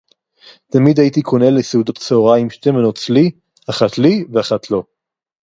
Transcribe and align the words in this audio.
תמיד 0.71 0.99
הייתי 0.99 1.21
קונה 1.21 1.45
לסעודת 1.49 1.97
צהריים 1.97 2.49
שתי 2.49 2.71
מנות 2.71 2.97
צלי, 2.97 3.31
אחת 3.69 3.97
לי 3.97 4.25
ואחת 4.31 4.71
לו. 4.71 4.83